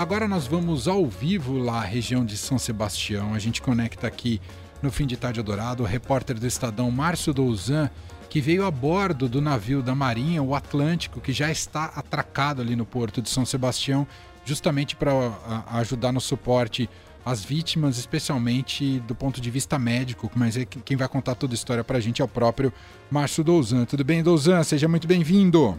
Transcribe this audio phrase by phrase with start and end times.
[0.00, 3.34] Agora nós vamos ao vivo lá, região de São Sebastião.
[3.34, 4.40] A gente conecta aqui
[4.80, 7.90] no Fim de Tarde Dourado o repórter do Estadão Márcio Douzan,
[8.30, 12.74] que veio a bordo do navio da Marinha, o Atlântico, que já está atracado ali
[12.74, 14.06] no porto de São Sebastião,
[14.42, 15.12] justamente para
[15.72, 16.88] ajudar no suporte
[17.22, 20.30] às vítimas, especialmente do ponto de vista médico.
[20.34, 22.72] Mas é quem vai contar toda a história para a gente é o próprio
[23.10, 23.84] Márcio Douzan.
[23.84, 24.62] Tudo bem, Douzan?
[24.62, 25.78] Seja muito bem-vindo.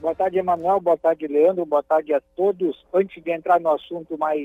[0.00, 0.80] Boa tarde, Emanuel.
[0.80, 1.66] Boa tarde, Leandro.
[1.66, 2.84] Boa tarde a todos.
[2.94, 4.40] Antes de entrar no assunto mais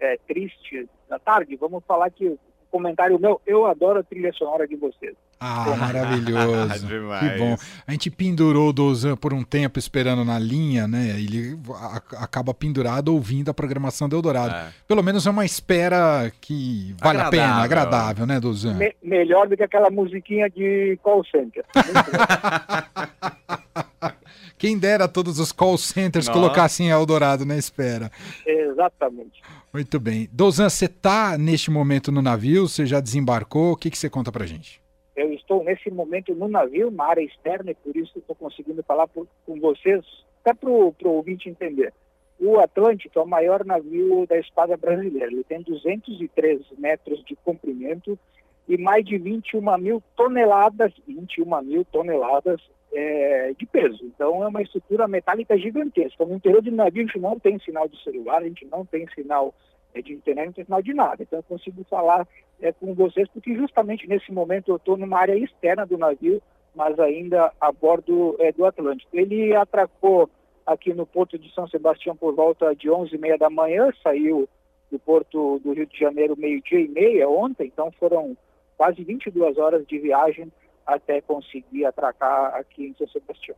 [0.00, 2.38] é, triste da tarde, vamos falar que o
[2.70, 5.14] comentário meu, eu adoro a trilha sonora de vocês.
[5.38, 6.88] Ah, maravilhoso.
[6.88, 7.56] que bom.
[7.86, 11.10] A gente pendurou o Dozan por um tempo esperando na linha, né?
[11.10, 11.56] Ele
[12.16, 14.54] acaba pendurado ouvindo a programação do Eldorado.
[14.54, 14.72] É.
[14.88, 17.40] Pelo menos é uma espera que vale agradável.
[17.40, 18.74] a pena, agradável, né, Dozan?
[18.74, 21.64] Me melhor do que aquela musiquinha de call center.
[24.64, 26.40] Quem dera todos os call centers Nossa.
[26.40, 28.10] colocassem Eldorado na espera.
[28.46, 29.42] Exatamente.
[29.70, 30.26] Muito bem.
[30.32, 32.66] Dozan, você está neste momento no navio?
[32.66, 33.72] Você já desembarcou?
[33.72, 34.80] O que, que você conta pra gente?
[35.14, 39.06] Eu estou nesse momento no navio, na área externa, e por isso estou conseguindo falar
[39.06, 40.02] por, com vocês,
[40.40, 41.92] até para o ouvinte entender.
[42.40, 45.30] O Atlântico é o maior navio da espada brasileira.
[45.30, 48.18] Ele tem 203 metros de comprimento
[48.68, 52.60] e mais de 21 mil toneladas, 21 mil toneladas
[52.92, 54.04] é, de peso.
[54.04, 56.24] Então é uma estrutura metálica gigantesca.
[56.24, 59.06] No interior do navio a gente não tem sinal de celular, a gente não tem
[59.14, 59.52] sinal
[59.92, 61.22] é, de internet, não tem sinal de nada.
[61.22, 62.26] Então eu consigo falar
[62.60, 66.40] é, com vocês porque justamente nesse momento eu estou numa área externa do navio,
[66.74, 69.10] mas ainda a bordo é, do Atlântico.
[69.12, 70.30] Ele atracou
[70.64, 74.48] aqui no porto de São Sebastião por volta de 11h30 da manhã, saiu
[74.90, 78.36] do porto do Rio de Janeiro meio-dia e meia ontem, então foram
[78.76, 80.52] quase 22 horas de viagem
[80.86, 83.56] até conseguir atracar aqui em São Sebastião.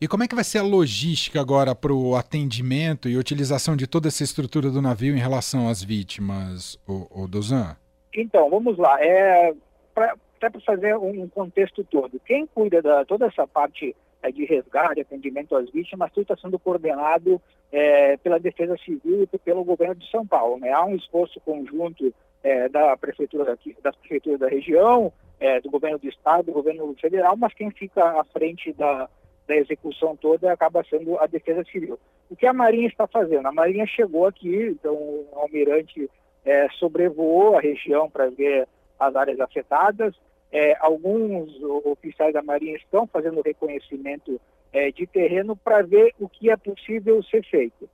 [0.00, 3.86] E como é que vai ser a logística agora para o atendimento e utilização de
[3.86, 7.76] toda essa estrutura do navio em relação às vítimas, o, o Dozan?
[8.14, 9.00] Então, vamos lá.
[9.00, 9.54] É,
[9.94, 12.20] até para fazer um contexto todo.
[12.26, 16.58] Quem cuida de toda essa parte é, de resgate, atendimento às vítimas, tudo está sendo
[16.58, 20.58] coordenado é, pela Defesa Civil e pelo governo de São Paulo.
[20.58, 20.72] Né?
[20.72, 25.98] Há um esforço conjunto é, da prefeitura daqui, das prefeituras da região, é, do governo
[25.98, 29.08] do estado, do governo federal, mas quem fica à frente da,
[29.46, 31.98] da execução toda acaba sendo a Defesa Civil.
[32.30, 33.46] O que a Marinha está fazendo?
[33.46, 36.08] A Marinha chegou aqui, então o almirante
[36.44, 38.66] é, sobrevoou a região para ver
[38.98, 40.14] as áreas afetadas.
[40.50, 41.50] É, alguns
[41.84, 44.40] oficiais da Marinha estão fazendo reconhecimento
[44.72, 47.88] é, de terreno para ver o que é possível ser feito.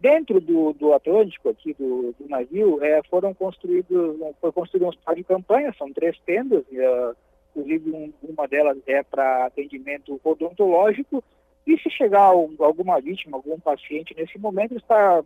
[0.00, 5.14] Dentro do, do Atlântico, aqui do, do navio, é, foram construídos, foi construído um hospital
[5.14, 7.14] de campanha, são três tendas, uh,
[7.50, 11.22] inclusive um, uma delas é para atendimento odontológico,
[11.66, 15.22] e se chegar alguma vítima, algum paciente nesse momento, está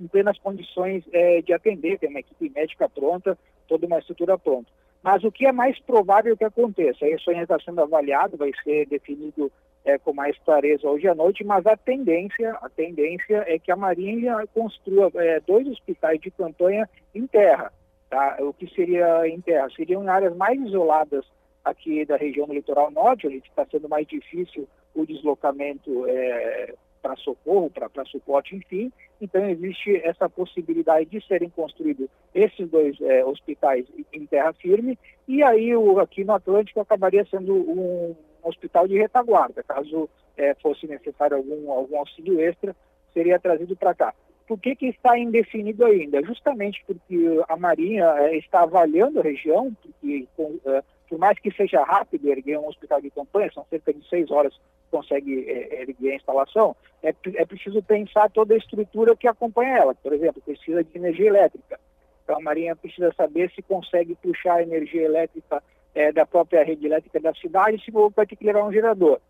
[0.00, 3.38] em plenas condições é, de atender, tem uma equipe médica pronta,
[3.68, 4.68] toda uma estrutura pronta.
[5.04, 7.06] Mas o que é mais provável que aconteça?
[7.06, 9.52] Isso ainda está sendo avaliado, vai ser definido
[9.84, 13.76] é, com mais clareza hoje à noite, mas a tendência, a tendência é que a
[13.76, 17.72] Marinha construa é, dois hospitais de campanha em terra.
[18.08, 18.38] Tá?
[18.40, 19.68] O que seria em terra?
[19.76, 21.24] Seriam em áreas mais isoladas
[21.64, 27.16] aqui da região do litoral norte, onde está sendo mais difícil o deslocamento é, para
[27.16, 28.90] socorro, para suporte, enfim.
[29.20, 35.42] Então, existe essa possibilidade de serem construídos esses dois é, hospitais em terra firme, e
[35.42, 38.14] aí o, aqui no Atlântico acabaria sendo um
[38.48, 39.62] hospital de retaguarda.
[39.62, 42.74] Caso é, fosse necessário algum, algum auxílio extra,
[43.12, 44.14] seria trazido para cá.
[44.46, 46.22] Por que, que está indefinido ainda?
[46.22, 51.50] Justamente porque a Marinha é, está avaliando a região, porque com, é, por mais que
[51.52, 54.54] seja rápido erguer um hospital de campanha, são cerca de seis horas
[54.90, 59.94] consegue é, erguer a instalação, é, é preciso pensar toda a estrutura que acompanha ela.
[59.96, 61.80] Por exemplo, precisa de energia elétrica.
[62.22, 65.62] Então a Marinha precisa saber se consegue puxar energia elétrica
[65.94, 69.20] é, da própria rede elétrica da cidade, se vai ter que levar um gerador.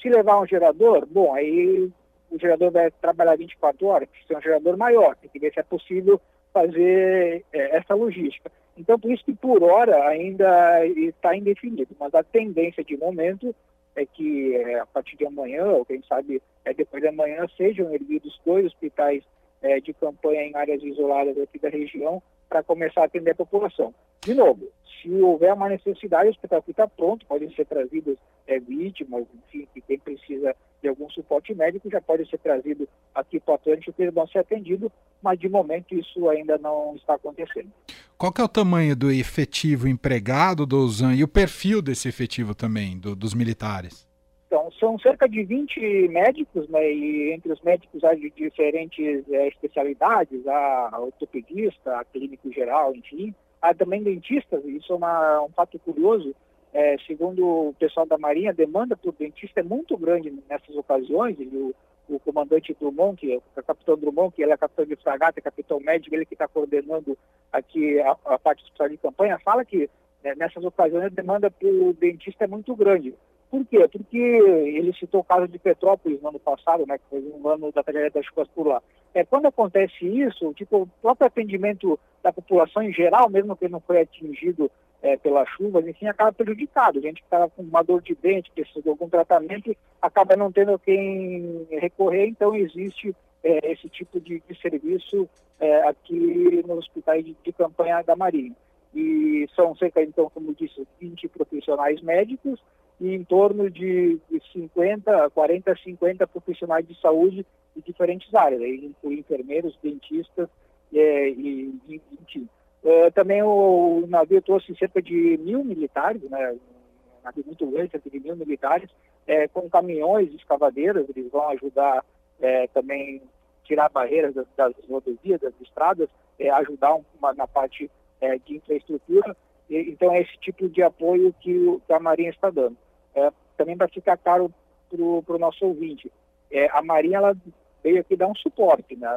[0.00, 1.90] Se levar um gerador, bom, aí
[2.30, 5.60] o gerador vai trabalhar 24 horas, precisa ser um gerador maior, tem que ver se
[5.60, 6.20] é possível
[6.52, 8.50] fazer é, essa logística.
[8.76, 13.54] Então, por isso que por hora ainda está indefinido, mas a tendência de momento
[13.94, 17.92] é que é, a partir de amanhã, ou quem sabe é, depois de amanhã, sejam
[17.94, 19.22] erguidos dois hospitais
[19.62, 23.94] é, de campanha em áreas isoladas aqui da região para começar a atender a população.
[24.22, 24.68] De novo,
[25.02, 29.80] se houver uma necessidade, o hospital fica pronto, podem ser trazidas é, vítimas, enfim, que
[29.82, 34.02] quem precisa de algum suporte médico já pode ser trazido aqui para o Atlântico que
[34.02, 34.90] eles vão ser atendidos,
[35.22, 37.70] mas de momento isso ainda não está acontecendo.
[38.16, 42.98] Qual é o tamanho do efetivo empregado do USAN e o perfil desse efetivo também,
[42.98, 44.06] do, dos militares?
[44.54, 49.48] Então, são cerca de 20 médicos, né, e entre os médicos há de diferentes é,
[49.48, 55.76] especialidades, há ortopedista, há clínico geral, enfim, há também dentistas, isso é uma, um fato
[55.80, 56.36] curioso,
[56.72, 61.36] é, segundo o pessoal da Marinha, a demanda por dentista é muito grande nessas ocasiões,
[61.40, 61.74] e o,
[62.08, 65.42] o comandante Drummond, que é o capitão Drummond, que ele é capitão de fragata, é
[65.42, 67.18] capitão médico, ele que está coordenando
[67.52, 69.90] aqui a, a parte de campanha, fala que
[70.22, 73.16] né, nessas ocasiões a demanda por dentista é muito grande.
[73.50, 73.88] Por quê?
[73.88, 77.70] Porque ele citou o caso de Petrópolis no ano passado, né, que foi um ano
[77.72, 78.82] da tragédia das chuvas por lá.
[79.14, 83.80] É, quando acontece isso, tipo, o próprio atendimento da população em geral, mesmo que não
[83.80, 84.70] foi atingido
[85.02, 87.00] é, pelas chuvas, enfim, acaba prejudicado.
[87.00, 90.78] Gente que está com uma dor de dente, precisa de algum tratamento, acaba não tendo
[90.78, 93.14] quem recorrer, então existe
[93.44, 95.28] é, esse tipo de, de serviço
[95.60, 98.56] é, aqui nos hospitais de, de campanha da Marinha.
[98.94, 102.60] E são cerca, então, como disse, 20 profissionais médicos,
[103.00, 107.44] e em torno de, de 50, 40, 50 profissionais de saúde
[107.74, 110.48] de diferentes áreas, incluindo enfermeiros, dentistas
[110.92, 111.74] é, e,
[112.20, 112.48] enfim.
[112.84, 118.10] É, também o navio trouxe cerca de mil militares, né, um navio muito grande, cerca
[118.10, 118.90] de mil militares,
[119.26, 122.04] é, com caminhões, escavadeiras, eles vão ajudar
[122.40, 123.22] é, também
[123.64, 126.08] tirar barreiras das, das rodovias, das estradas,
[126.38, 129.34] é, ajudar uma, na parte é, de infraestrutura.
[129.70, 132.76] E, então é esse tipo de apoio que, que a Marinha está dando
[133.14, 134.52] é, também para ficar claro
[134.90, 136.10] para o nosso ouvinte.
[136.50, 137.36] É, a Marinha ela
[137.82, 139.08] veio aqui dar um suporte, né?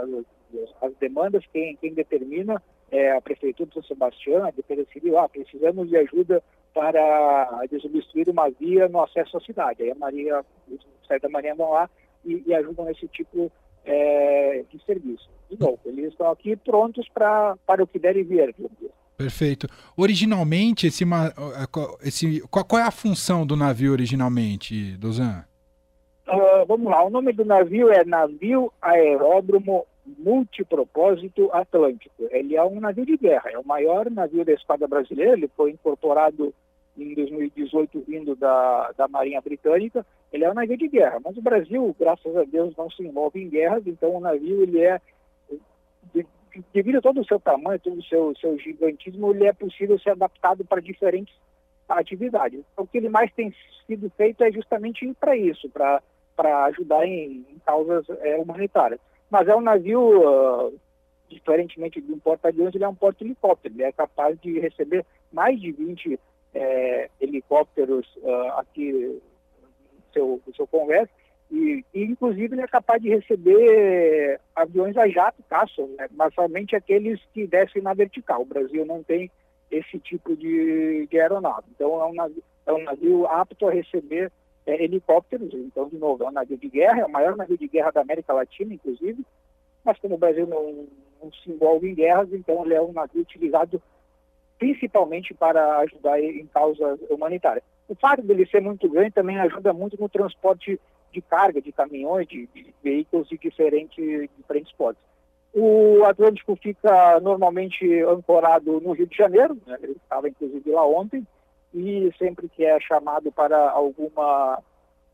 [0.81, 5.27] As demandas, quem, quem determina é a Prefeitura de São Sebastião, a Defesa Civil, ah,
[5.27, 6.41] precisamos de ajuda
[6.73, 9.83] para desobstruir uma via no acesso à cidade.
[9.83, 11.89] Aí a Marinha, os da Marinha vão lá
[12.23, 13.51] e, e ajudam nesse tipo
[13.85, 15.29] é, de serviço.
[15.49, 18.53] De novo, eles estão aqui prontos pra, para o que der e vier.
[19.17, 19.67] Perfeito.
[19.97, 21.03] Originalmente, esse,
[22.03, 25.43] esse, qual, qual, é a função do navio originalmente, Dozan?
[26.27, 32.27] Uh, vamos lá, o nome do navio é Navio Aeródromo Multipropósito Atlântico.
[32.29, 35.71] Ele é um navio de guerra, é o maior navio da esquadra brasileira, ele foi
[35.71, 36.53] incorporado
[36.95, 40.05] em 2018 vindo da, da Marinha Britânica.
[40.31, 43.41] Ele é um navio de guerra, mas o Brasil, graças a Deus, não se envolve
[43.41, 45.01] em guerras, então o navio ele é
[46.73, 50.11] devido a todo o seu tamanho, todo o seu, seu gigantismo, ele é possível ser
[50.11, 51.35] adaptado para diferentes
[51.87, 52.59] atividades.
[52.73, 53.53] Então, o que ele mais tem
[53.85, 56.01] sido feito é justamente para isso, para
[56.65, 58.99] ajudar em, em causas é, humanitárias.
[59.29, 60.73] Mas é um navio, uh,
[61.29, 63.73] diferentemente de um porta-aviões, ele é um porta-helicóptero.
[63.73, 66.19] Ele é capaz de receber mais de 20
[66.53, 71.11] é, helicópteros uh, aqui no seu, no seu congresso
[71.49, 76.07] e, e, inclusive, ele é capaz de receber aviões a jato, caça, né?
[76.11, 78.41] mas somente aqueles que descem na vertical.
[78.41, 79.31] O Brasil não tem
[79.71, 81.67] esse tipo de, de aeronave.
[81.73, 84.31] Então, é um navio, é um navio apto a receber
[84.65, 85.53] é, helicópteros.
[85.53, 88.01] Então, de novo, é um navio de guerra, é o maior navio de guerra da
[88.01, 89.25] América Latina, inclusive.
[89.85, 90.85] Mas como o Brasil não,
[91.21, 93.81] não se envolve em guerras, então ele é um navio utilizado
[94.59, 97.63] principalmente para ajudar em causas humanitárias.
[97.87, 100.79] O fato dele ser muito grande também ajuda muito no transporte
[101.11, 105.01] de carga, de caminhões, de, de veículos de diferentes, diferentes portos.
[105.53, 109.77] O Atlântico fica normalmente ancorado no Rio de Janeiro, né?
[109.81, 111.25] ele estava inclusive lá ontem,
[111.73, 114.61] e sempre que é chamado para alguma,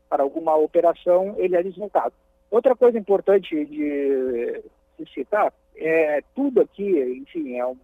[0.08, 2.14] para alguma operação, ele é deslocado.
[2.50, 4.62] Outra coisa importante de
[4.96, 7.76] se citar é tudo aqui, enfim, é, um,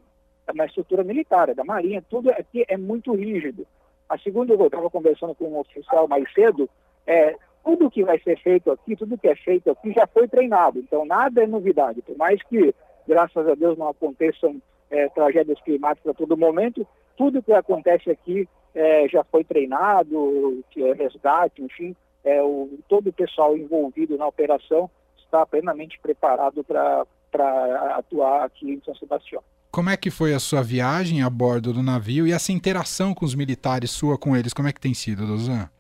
[0.47, 3.67] é uma estrutura militar, é da Marinha, tudo aqui é muito rígido.
[4.09, 6.69] A segunda, eu estava conversando com um oficial mais cedo,
[7.07, 10.79] é, tudo que vai ser feito aqui, tudo que é feito aqui já foi treinado,
[10.79, 12.03] então nada é novidade.
[12.03, 12.75] Por mais que,
[13.07, 16.87] graças a Deus, não aconteçam é, tragédias climáticas a todo momento,
[17.17, 23.09] tudo que acontece aqui é, já foi treinado, que é resgate, enfim, é, o, todo
[23.09, 27.05] o pessoal envolvido na operação está plenamente preparado para
[27.97, 29.43] atuar aqui em São Sebastião.
[29.71, 33.25] Como é que foi a sua viagem a bordo do navio e essa interação com
[33.25, 35.71] os militares sua com eles, como é que tem sido, Dozan?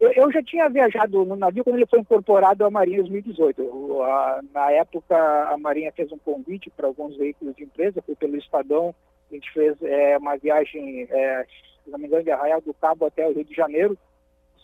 [0.00, 3.60] Eu, eu, já tinha viajado no navio quando ele foi incorporado à Marinha em 2018.
[3.60, 8.16] Eu, a, na época, a Marinha fez um convite para alguns veículos de empresa, foi
[8.16, 8.94] pelo Estadão,
[9.30, 11.44] a gente fez é, uma viagem, é,
[11.84, 13.98] se não me engano, de Arraial do Cabo até o Rio de Janeiro,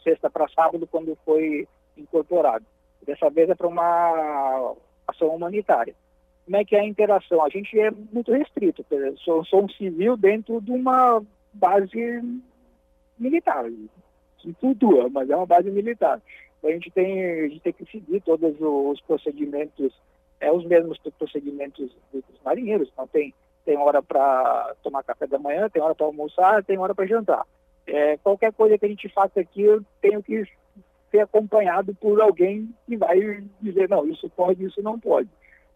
[0.03, 2.65] sexta para sábado, quando foi incorporado.
[3.07, 4.75] Dessa vez é para uma
[5.07, 5.95] ação humanitária.
[6.47, 7.45] Como é que é a interação?
[7.45, 8.87] A gente é muito restrito,
[9.19, 12.23] sou, sou um civil dentro de uma base
[13.19, 13.67] militar
[14.61, 16.21] flutua, mas é uma base militar.
[16.59, 19.93] Então a gente tem, a gente tem que seguir todos os procedimentos,
[20.41, 22.89] é os mesmos procedimentos dos marinheiros.
[22.93, 26.95] Então tem, tem hora para tomar café da manhã, tem hora para almoçar, tem hora
[26.95, 27.47] para jantar.
[27.87, 30.45] É, qualquer coisa que a gente faça aqui, eu tenho que
[31.11, 33.21] ser acompanhado por alguém que vai
[33.61, 35.29] dizer, não, isso pode, isso não pode.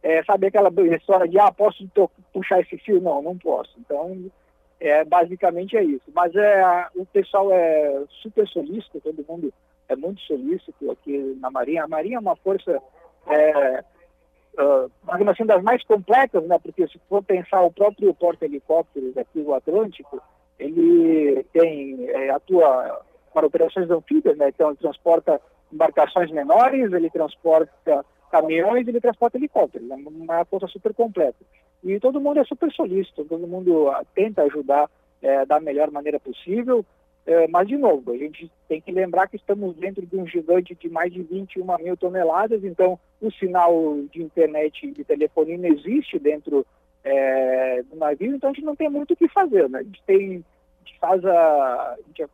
[0.02, 1.88] É, sabe aquela história de, ah, posso
[2.32, 3.00] puxar esse fio?
[3.00, 3.70] Não, não posso.
[3.78, 4.30] Então,
[4.80, 6.10] é, basicamente é isso.
[6.14, 9.52] Mas é, o pessoal é super solícito, todo mundo
[9.88, 11.84] é muito solícito aqui na Marinha.
[11.84, 12.80] A Marinha é uma força,
[13.26, 13.84] é,
[14.58, 14.90] uh,
[15.28, 16.58] assim, das mais completas, né?
[16.58, 20.22] porque se for pensar o próprio porta-helicópteros aqui do Atlântico,
[20.58, 23.02] ele tem, é, atua
[23.34, 24.48] para operações anfíbias, né?
[24.48, 25.40] então ele transporta
[25.72, 31.38] embarcações menores, ele transporta caminhões, ele transporta helicópteros, é uma força super completa.
[31.82, 34.90] E todo mundo é super solícito, todo mundo ah, tenta ajudar
[35.22, 36.84] é, da melhor maneira possível,
[37.26, 40.74] é, mas, de novo, a gente tem que lembrar que estamos dentro de um gigante
[40.74, 43.72] de mais de 21 mil toneladas, então o sinal
[44.10, 46.66] de internet e de telefonia não existe dentro
[47.04, 49.68] é, do navio, então a gente não tem muito o que fazer.
[49.68, 49.80] Né?
[49.80, 50.44] A gente tem,
[50.84, 52.30] a gente faz a, a, gente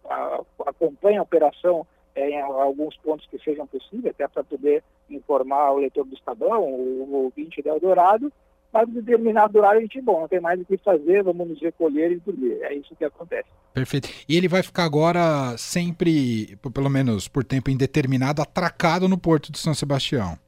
[0.64, 1.86] acompanha a operação
[2.16, 7.24] em alguns pontos que sejam possíveis, até para poder informar o leitor do Estadão, o,
[7.24, 8.32] ouvinte do Eldorado,
[8.72, 12.12] mas determinado horário a gente, bom, não tem mais o que fazer, vamos nos recolher
[12.12, 12.58] e dormir.
[12.62, 13.48] É isso que acontece.
[13.72, 14.08] Perfeito.
[14.28, 19.58] E ele vai ficar agora sempre, pelo menos por tempo indeterminado, atracado no porto de
[19.58, 20.38] São Sebastião?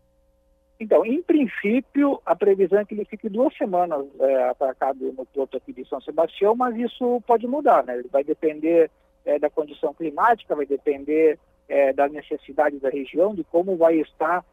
[0.80, 5.56] Então, em princípio, a previsão é que ele fique duas semanas é, atracado no porto
[5.56, 8.00] aqui de São Sebastião, mas isso pode mudar, né?
[8.12, 8.90] Vai depender
[9.24, 14.44] é, da condição climática, vai depender é, das necessidades da região, de como vai estar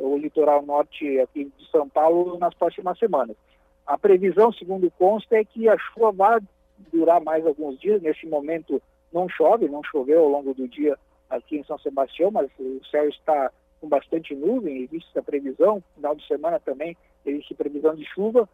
[0.00, 3.36] o litoral norte aqui de São Paulo nas próximas semanas.
[3.86, 6.38] A previsão, segundo consta, é que a chuva vai
[6.92, 8.02] durar mais alguns dias.
[8.02, 8.80] Nesse momento
[9.12, 10.96] não chove, não choveu ao longo do dia
[11.28, 15.82] aqui em São Sebastião, mas o céu está com bastante nuvem, existe essa previsão.
[15.94, 18.48] Final de semana também existe previsão de chuva.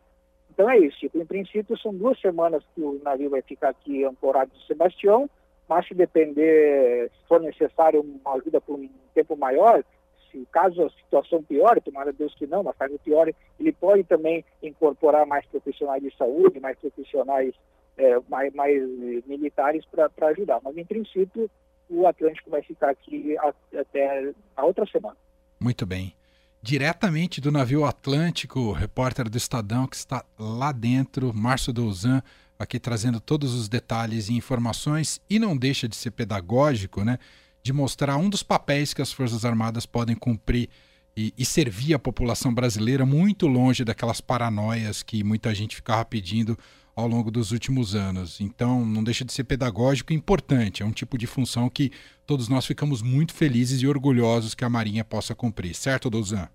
[0.51, 0.99] Então é isso.
[0.99, 5.29] Tipo, em princípio, são duas semanas que o navio vai ficar aqui ancorado em Sebastião,
[5.69, 9.83] mas se depender, se for necessário uma ajuda por um tempo maior,
[10.31, 14.45] se caso a situação piore, tomara Deus que não, mas caso piore, ele pode também
[14.63, 17.55] incorporar mais profissionais de saúde, mais profissionais,
[17.97, 18.83] é, mais, mais,
[19.27, 20.61] militares para ajudar.
[20.65, 21.51] Mas, em princípio,
[21.89, 23.37] o Atlântico vai ficar aqui
[23.79, 25.17] até a outra semana.
[25.61, 26.15] Muito bem.
[26.63, 32.23] Diretamente do navio Atlântico, repórter do Estadão que está lá dentro, Márcio Douzan,
[32.63, 37.19] aqui trazendo todos os detalhes e informações e não deixa de ser pedagógico, né?
[37.63, 40.69] de mostrar um dos papéis que as Forças Armadas podem cumprir
[41.17, 46.59] e, e, servir a população brasileira muito longe daquelas paranoias que muita gente ficava pedindo
[46.97, 48.41] ao longo dos últimos anos.
[48.41, 50.83] Então, não deixa de ser pedagógico e importante.
[50.83, 51.91] É um tipo de função que
[52.27, 55.75] todos nós ficamos muito felizes e orgulhosos que a Marinha possa cumprir.
[55.75, 56.49] Certo, Douzan?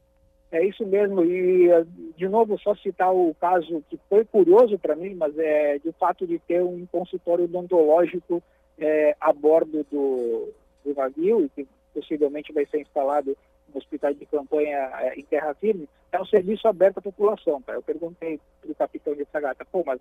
[0.51, 1.23] É isso mesmo.
[1.23, 1.69] E,
[2.15, 6.25] de novo, só citar o caso que foi curioso para mim, mas é de fato
[6.25, 8.41] de ter um consultório odontológico
[8.77, 10.53] é, a bordo do,
[10.85, 13.35] do navio e que possivelmente vai ser instalado
[13.73, 17.61] no hospital de campanha é, em terra firme, é um serviço aberto à população.
[17.61, 17.73] Tá?
[17.73, 19.99] Eu perguntei para o capitão de fragata, pô, mas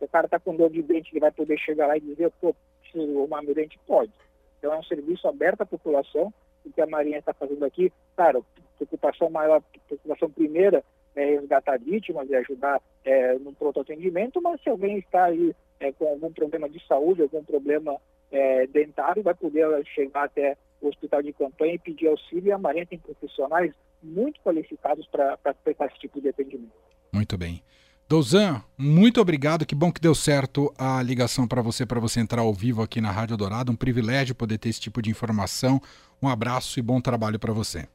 [0.00, 2.54] o cara está com dor de dente, ele vai poder chegar lá e dizer, pô,
[2.80, 3.78] preciso uma dente?
[3.86, 4.12] Pode.
[4.58, 6.32] Então é um serviço aberto à população,
[6.64, 8.44] o que a Marinha está fazendo aqui, claro,
[8.78, 14.68] preocupação maior, preocupação primeira é resgatar vítimas e ajudar é, no pronto atendimento, mas se
[14.68, 17.96] alguém está aí é, com algum problema de saúde, algum problema
[18.30, 22.48] é, dentário, vai poder chegar até o hospital de campanha e pedir auxílio.
[22.48, 26.72] E a tem profissionais muito qualificados para prestar esse tipo de atendimento.
[27.12, 27.62] Muito bem.
[28.08, 29.66] Douzan, muito obrigado.
[29.66, 33.00] Que bom que deu certo a ligação para você, para você entrar ao vivo aqui
[33.00, 33.72] na Rádio Dourado.
[33.72, 35.80] Um privilégio poder ter esse tipo de informação.
[36.22, 37.86] Um abraço e bom trabalho para você.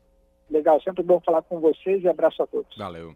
[0.53, 2.77] Legal, sempre bom falar com vocês e abraço a todos.
[2.77, 3.15] Valeu.